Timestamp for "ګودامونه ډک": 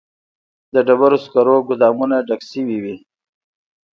1.67-2.41